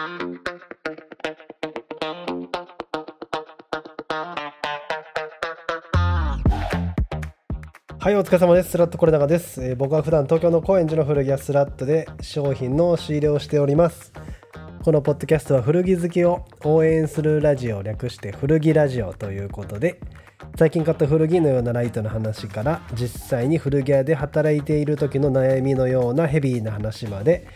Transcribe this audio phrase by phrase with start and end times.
[0.00, 0.06] は
[8.10, 8.70] い、お疲れ様です。
[8.70, 14.14] スラットコレナガです、えー僕は普段東京の高円寺の古着屋スラットで商品の仕入れをしております。
[14.82, 20.00] このポッドキャストは古着好きを応援するラジオ略して古着ラジオということで、
[20.56, 27.46] 最近買った古着のようなライトの話から実際に古着屋で働いている時の悩みのようなヘビーな話まで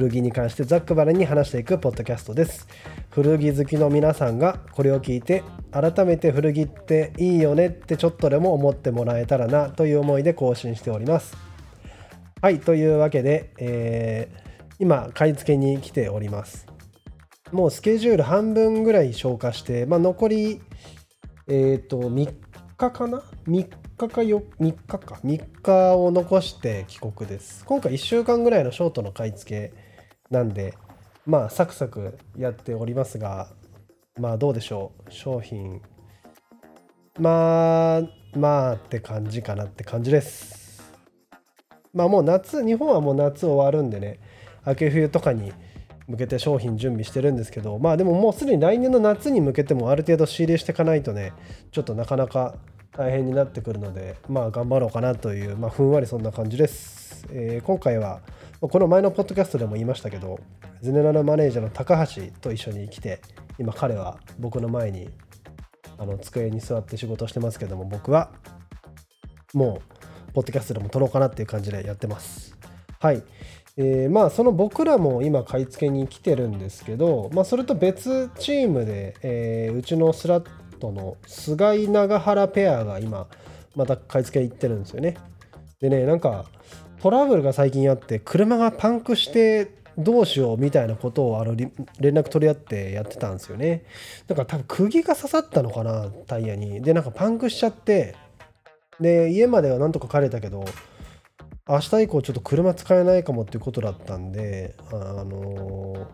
[0.00, 2.66] 古着に関してざっくばらに話していくポッドキャストです。
[3.10, 11.36] 古着好きの皆さんがこれを聞いて改めて古着っていいよねってちょっとでも思ってもらえたらなという思いで更新しております。
[12.40, 14.50] はい、というわけで、えー
[14.80, 16.66] 今買い付けに来ております。
[17.52, 20.62] もうスケジュール半分ぐらい消化して、まあ、残り、
[21.48, 22.34] えっ、と、3
[22.78, 25.20] 日かな ?3 日かよ、3日か。
[25.22, 27.62] 3日を残して帰国です。
[27.66, 29.89] 今回1週間ぐらいのショートの買い付け
[30.30, 30.74] なんで、
[31.26, 33.48] まあ、サクサクやっておりますが、
[34.18, 35.12] まあ、どうでしょう？
[35.12, 35.82] 商品。
[37.18, 38.02] まあ、
[38.34, 40.82] まあって感じかなって感じです。
[41.92, 44.20] まあもう夏、日本はもう夏終わるんでね、
[44.64, 45.52] 秋冬とかに
[46.06, 51.32] 向けて商品準備してるんですけど、まあでももうすでに来年の夏に向けてもある程度仕入れしていかないとね、
[51.72, 52.54] ちょっとなかなか
[52.92, 56.99] 大変になってくるので、まあ頑張ろうかなという、まあふんわりそんな感じです。
[57.30, 58.20] えー今回は、
[58.60, 60.38] この前のポッドキャストでも言いましたけど、
[60.80, 63.20] ゼネラルマネージャーの高橋と一緒に来て、
[63.58, 65.10] 今彼は僕の前に
[65.98, 68.30] あの机に座って仕事してますけども、僕は
[69.52, 69.80] も
[70.28, 72.56] う、ポッドキャストでも撮ろうかなっていう感じでやってます。
[73.00, 73.22] はい。
[73.76, 80.46] えーまあその僕らも今買い付けに来てるんですけど、まあ、それと別チームで、えーうちのスラッ
[80.78, 83.28] トの菅井長原ペアが今
[83.76, 85.16] また買い付け行ってるんですよね。
[85.80, 86.44] でねなんか
[87.00, 93.84] トラブルが最近あって車がパンクしてどうしようみたいなことをあの連絡取り合ってやってたんですよね。
[94.26, 96.82] だから多分釘が刺さったのかなタイヤに。
[96.82, 98.14] でなんかパンクしちゃって
[99.00, 100.64] で家まではなんとか帰れたけど
[101.68, 106.06] 明日以降ちょっと車使えないかもっていうことだったんであの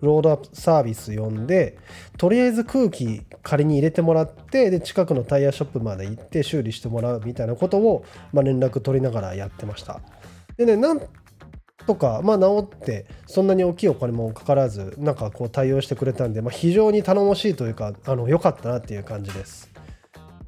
[0.00, 1.78] ロードアップサービス呼んで
[2.18, 10.00] とりあえず空気仮に入れてもらってで近くのタイヤショップまで行って修理してもらうみたいなことを、まあ、連絡取りながらやってました
[10.56, 11.00] でねなん
[11.86, 19.70] とか、まあ、治ってそんなに大きいお金もかからずなんかこう対応してくれたんで、まあ、非常に頼もしいというかあの良かったなっていう感じです。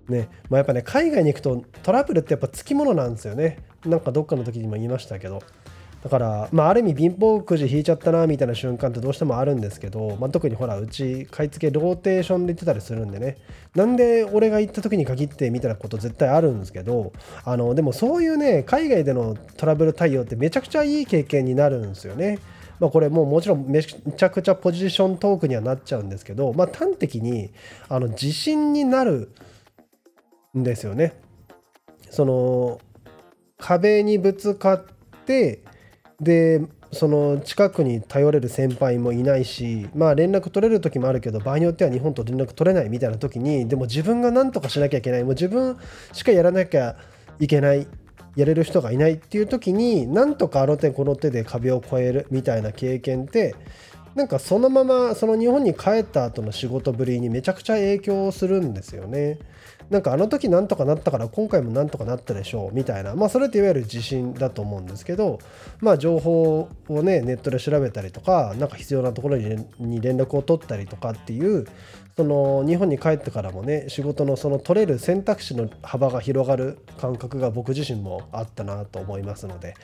[0.09, 0.29] ね。
[0.51, 3.59] まあ、やっぱね海外に行くとトラブルってやっぱつきものなんですよね。
[3.85, 5.43] なんかどっかの時にも言いましたけど。
[6.05, 13.39] だから、まあ、ある意味貧乏くじ引いちゃったなみたいな瞬間ってどうしてもあるんですけど、まあ、特にほらうち買い付けローテーションで行ってたりするんでね
[13.75, 22.39] なんで俺が行った時に限ってみたいなこと絶対あるんですけどあのでもそういうね海外でのトラブル対応ってめちゃくちゃいい経験になるんですよね。
[22.81, 27.51] まあ、これもうもちろんめちゃくちゃポジショントークにはなっちゃうんですけど、まあ、端的に
[27.89, 29.33] あの自信になる
[30.59, 31.15] んですよね。
[32.11, 32.81] その
[33.59, 34.85] 壁にぶつかっ
[35.25, 35.64] て
[36.21, 45.25] でその近くに頼れる先輩もいないしまあ連絡取れる時もあるけど場合によっては日本と連絡取れないみたいな時にでも自分が何とかしなきゃいけない。
[45.25, 45.77] もう自分
[46.13, 46.97] しかやらなきゃ
[47.41, 47.87] いけない。
[48.37, 53.55] やれる人がいないっていう時になんとかあの手この手で壁を越えるみたいな経験って
[54.15, 59.39] なんかそのままその日本に帰った後の仕事ぶりにめちゃくちゃ影響するんですよね。
[59.91, 62.75] なんかあの時なんとかなったから今回もなんとかなったでしょう。
[62.75, 63.15] みたいな。
[63.17, 65.41] まあそれっていわゆる自信だと思うんですけど
[65.81, 71.67] まあ情報をねネットで調べたりとかなんか必要なところに連に連絡を取ったりとかっていう
[72.17, 79.75] その日本に帰ってからもね仕事のその取れる選択肢の幅が広がる感覚が僕自身もあったなと思いますので。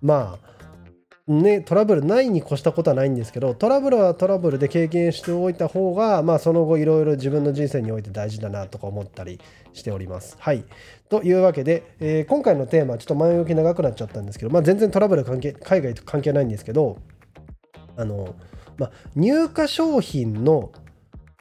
[0.00, 0.57] まあ
[1.28, 9.38] ね、トラブルないに越したことはないんですけどトラブルはトラブルで経験しておいた方が、まあ、その後いろいろ自分の人生において大事だなとか思ったり
[9.74, 10.38] しております。
[10.40, 10.64] はい、
[11.10, 16.96] というわけで、えー今回のテーマちょっと前置き長くなっちゃったんですけど、まあ、全然トラブル関係海外と関係ないんですけど
[17.96, 18.34] あの、
[18.78, 20.72] まあ、入荷商品の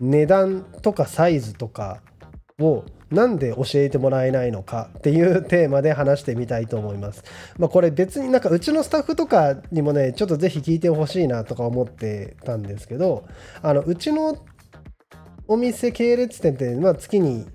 [0.02, 2.02] 値段とかサイズとか
[2.60, 7.24] をなんで教えてもらえないのかっていうテーマで話してみたいと思います。
[7.60, 13.28] まあ、これ別になんかうちのスタッフとかにもねちょっとぜひ聞いてほしいなとか思ってたんですけど
[13.62, 14.44] あのうちの
[15.48, 17.46] お店系列店って、まあ、月に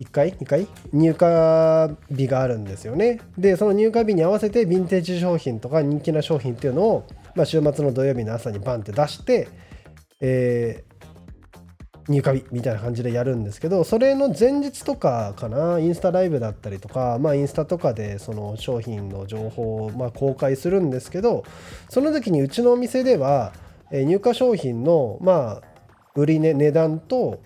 [0.00, 9.48] 1回2回入荷日があるんですよねでその入荷日に合わせてヴィンテージ商品とか人気な商品っていうのを、まあ、週末の土曜日の朝にバンって出して、
[10.20, 10.84] え
[12.08, 21.44] 入荷日みたいな感じでやるんですけどそれの前日とかかなインスタライブだったりとか、まあ、インスタとかでその商品の情報をま公開するんですけど
[21.88, 23.52] その時にうちのお店では
[23.90, 25.62] 入荷商品のまあ
[26.14, 27.40] 売り値値段と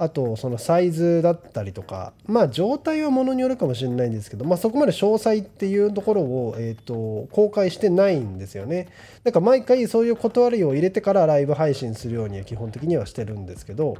[0.00, 8.88] あとそのサイズだったりとかまあ状態はものによるかもしれないんですけど、まあ、そこまで詳細っていうところを、えーと、公開してないんですよね。
[9.24, 13.96] だから毎回そういう断りを入れてからライブ配信するようには基本的にはしてるんですけど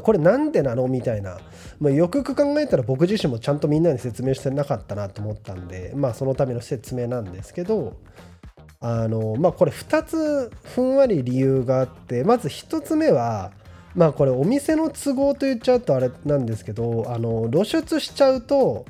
[0.00, 1.38] これなんでなのみたいな、
[1.80, 7.96] まあ、よくよく考えたら僕自身もちゃんとみんなに説明してなかったなと思ったんでまあそのための説明なんですけど
[8.80, 13.52] あのまあこれ2つふんわり理由があってまず1つ目は
[13.94, 18.86] まあこれお店の都合と言っちゃうとあれなんですけどあの露出しちゃうと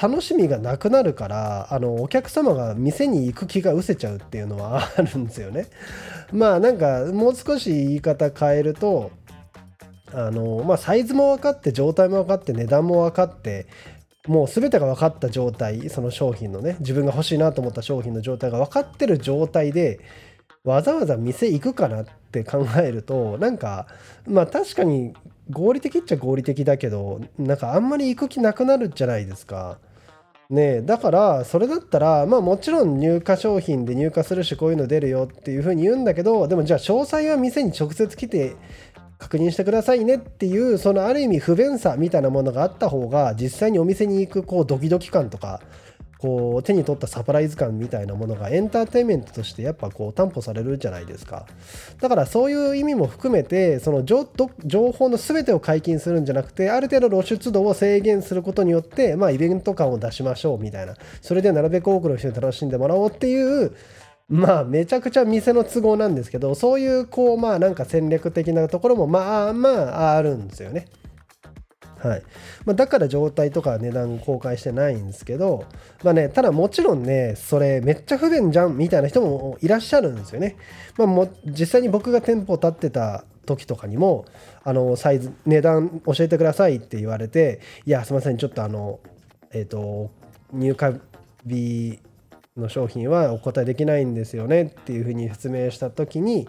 [0.00, 5.66] 楽しみがなくなるからあのお客様が店に行く気が失せちゃうっていうのはあるんですよね。
[6.32, 9.10] まあなんかもう少し言い方変えると
[10.12, 13.66] あのまあサイズも分かって状態も分かって値段も分かって
[14.28, 20.00] もう全てが分かった状態その商品のね自分が欲しいなと思った商品の状態が分かってる状態で
[20.64, 23.86] わざわざ店行くかなって考えるとなんか
[24.26, 25.14] まあ確かに
[25.50, 29.78] 合理的っちゃ合理的だけどなんかあんまり行く気なくなるじゃないですか。
[30.50, 38.56] ねだからそれだったらまあもちろん入荷商品で入荷するしこういうの出るよっていうふうに言うんだけどでもじゃあ詳細は店に直接来て
[39.18, 45.60] 確認してくださいねっていうそのある意味不便さみたいなものがあった方が実際にお店に行くこうドキドキ感とか
[46.18, 51.46] こう手に取ったサプライズ感みたいなものがエンターテインメントとしてやっぱこう担保されるじゃないですか
[52.00, 54.24] だからそういう意味も含めてその情
[54.92, 63.76] 報の全てを解禁するんじゃなくてある程度露出度を制限することによってまあイベント感を出しましょうみたいなそれでなるべく多くの人に楽しんでもらおうっていう
[64.28, 69.70] まあめちゃくちゃ店の都合なんですけどそういうこうまあなんか戦略的なところもまあま
[70.12, 70.86] ああるんですよね。
[71.98, 72.22] はい
[72.64, 75.64] まあ、だから状態とか値段公開してないんですけど、
[76.04, 80.56] まあね、ただもちろんねそれめっちゃ不便じゃんみたいな人もいらっしゃるんですよね。
[80.96, 84.26] まあ、も実際に僕が店舗を立ってた時とかにも
[84.62, 89.00] あのサイズ値段教えてくださいって言われていやすいませんちょっとあの
[89.50, 90.10] えっ、ー、と
[90.52, 91.00] 入荷
[91.44, 91.98] 日
[92.56, 96.48] の商品はお答えできないんですよねっていうふうに説明した時に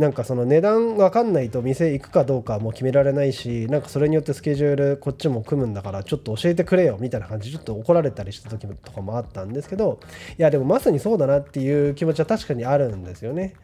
[0.00, 10.00] なんかその値段分かんないと店行くかどうかも決められないしなんかそれによってスケジュールこっちも組むんだからちょっと教えてくれよみたいな感じでちょっと怒られたりした時とかもあったんですけど
[10.38, 13.54] いやでもまさにそうだなっていう気持ちは確かにあるんですよね。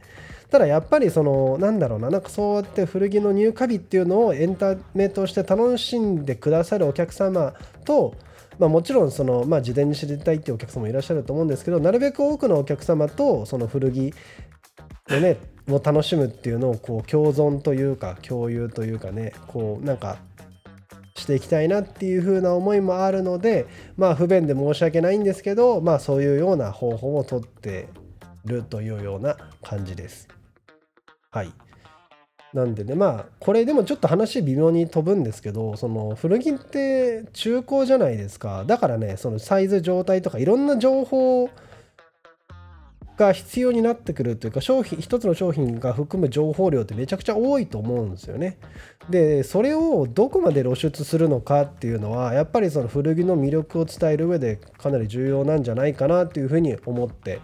[0.50, 7.54] ただやっぱりそのなんだろうななんかそうやって古着の入荷日っていうのをエンタメとして楽しんでくださるお客様
[7.84, 8.14] と
[8.58, 14.14] まあ、もちろんその、まあ、事前に知りたいっていうお客様もいらっしゃると思うんですけどなるべく多くのお客様とその古着
[15.10, 15.36] をね
[15.68, 20.18] を楽しむっていうのをこう共存というか共有というかねこうなんか
[21.16, 23.66] していきたいなっていう風な思いもあるので
[23.96, 27.88] まあ不便で申し訳ないんですけどまあそういうような方法をとって
[28.44, 30.28] るというような感じです。
[31.30, 31.52] はい。
[32.52, 41.50] なんでねまあこれでもちょっと話微妙に飛ぶんですけどその古着って中古じゃないですかだからねそのサイズ状態とかいろんな情報を
[43.16, 48.58] が必要になってくるというか商品一つの商品が含む情報量ってめちゃくちゃ多いと思うんですよね。
[49.08, 57.40] でそれをどこまで露出するのかっていうのはやっぱりその古着の魅力を伝える上でかなり重要なんじゃないかなっていうふうに思って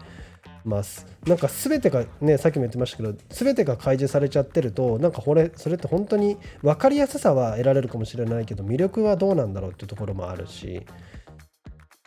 [0.64, 1.06] ます。
[1.26, 10.82] なんか全てがねさっきも言ってましたけど全てが開示されちゃってるとなんかこれそれって本当に分かりやすさは得られるかもしれないけど魅力はどうなんだろうっていうところもあるし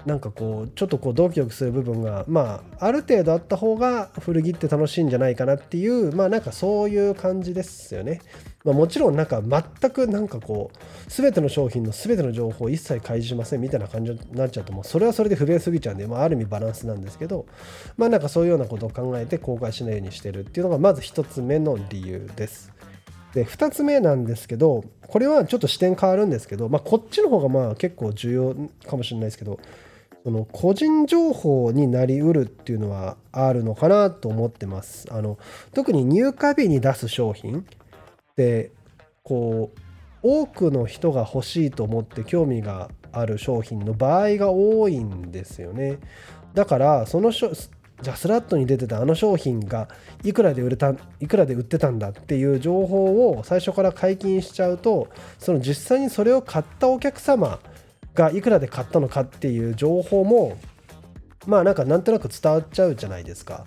[0.05, 8.21] なんかこうちょっとこうドキドキする部分がまあある程度あった方が古着って楽しいんじゃないかなっていうまあなんかそういう感じですよね。
[8.63, 17.45] まあ、もちろんなんか全くなんかこう全ての商品の全ての情報を一切開示しませんみたいな感じになっちゃうともうそれはそれで不便すぎちゃうんで、まあ、ある意味バランスなんですけど
[17.95, 22.73] まあなんかそういうようなことを考えて公開しないようにしてるっていうのがまず1つ目の理由です。
[23.35, 28.55] で2つ目なんですけどこれはちょっと視点変わるんですけど、まあ、こっちの方がまあ結構重要
[28.87, 29.59] かもしれないですけど
[30.25, 35.07] その個人情報になりうるっていうのはあるのかなと思ってます。
[35.11, 35.37] あの
[35.71, 37.63] 特に入荷日に出す商品っ
[38.35, 38.71] て
[39.21, 39.79] こう
[40.23, 45.99] 多くの人が欲しいと思って興味がある商品の場合が多いんですよね。
[46.55, 49.89] だからそのじゃあスラットに出てたあの商品が
[50.23, 57.59] いくらで売れたいくらで売ってたんだっていう情報を最初から解禁しちゃうとその実際にそれを買ったお客様
[58.15, 60.57] がいくらで買ったのかっていう情報も
[61.45, 63.65] まあなんかなんとなく伝わっちゃうじゃないですか。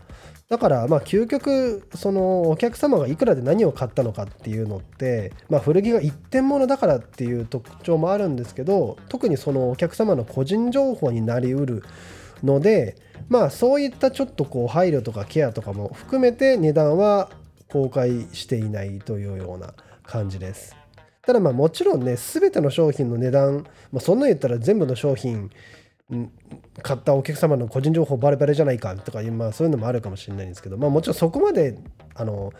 [0.48, 11.84] だからまあ究極そのお客様がいくらで何を買ったのかっていうのってまあ古着が一点物だからっていう特徴もあるんですけど特にそのお客様の個人情報になりうる
[12.42, 12.96] ので
[13.28, 17.28] まあそういったちょっとこう配慮とかケアとかも含めて値段は
[17.70, 20.74] 公開していないというような感じです。
[21.28, 25.50] ただまあもちろんね全ての商品の値段、まあ、そんなん言ったら全部の商品
[26.82, 31.78] 買ったお客様の個人情報バレバレじゃないかとか、まあ、そういうのもあるかもしれないんですけど、まあ、もちろんそこまで
[32.14, 32.50] あの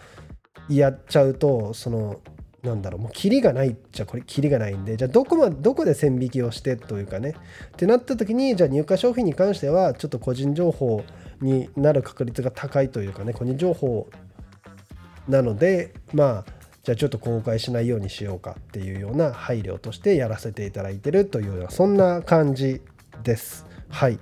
[0.69, 2.21] やっちゃうとその
[2.63, 7.37] なんだろうもうキリがないっちゃこれキリがないんでじゃあどこまどこで線引きをしてというかね
[7.69, 11.03] ってなった時にじゃあ入荷商品に関してはちょっと個人情報
[11.41, 14.11] になる確率が高いというかね個人情報
[15.27, 22.81] なのでまあじゃあちょっと公開しないようにしようかっていうような配慮としてやらせていただいてるというようなそんな感じ
[23.23, 23.67] です。
[23.89, 24.19] はい。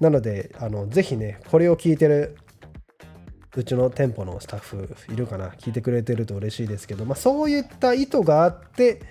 [0.00, 2.36] なので、あのぜひね、これを聞いてる
[3.56, 9.02] うちの店舗のスタッフいるかな聞いてくれてると嬉しいですけど、まあ、そういった意図があって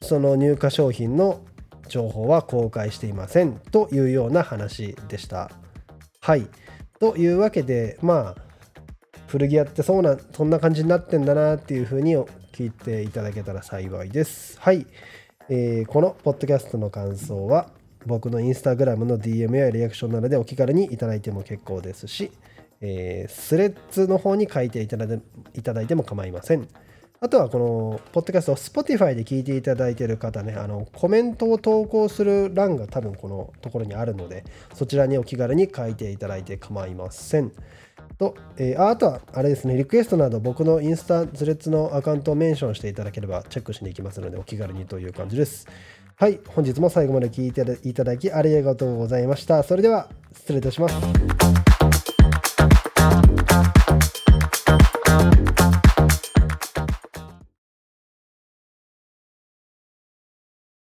[0.00, 1.44] その入荷商品の
[1.88, 5.50] 情報は公開していませんというような話でした。
[6.20, 6.46] はい。
[7.00, 8.53] というわけでまあ
[9.34, 12.16] 古着屋ってそうなそんな感じになってんだなっていうふうに
[12.52, 14.60] 聞いていただけたら幸いです。
[14.60, 14.86] はい。
[15.48, 17.68] えー、このポッドキャストの感想は
[18.06, 22.30] 僕のインスタグラムの DM やリアクションなどでお気軽にいただいても結構ですし、
[22.80, 25.12] えー、スレッズの方に書いていただ
[25.52, 26.68] いただいても構いません。
[27.18, 37.50] あとはこのポッドキャストを Spotify で聞いていただいている方ね、あのコメントを投稿する欄が多分このところにあるので、そちらにお気軽に書いていただいて構いません。
[38.18, 45.66] と、えー、あとはあれですね、リクエストなど僕のインスタ、ズレッツのアカウントをメンションしていただければチェックしに行きますので、お気軽にという感じです。
[46.16, 49.62] はい、本日も最後まで聞いていただきありがとうございました。
[49.62, 51.33] それでは失礼いたします。